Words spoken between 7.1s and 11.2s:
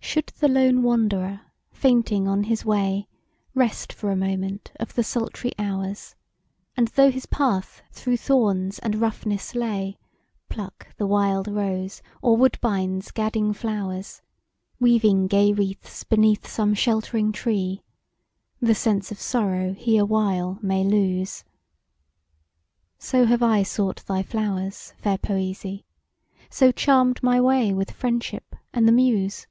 his path through thorns and roughness lay, Pluck the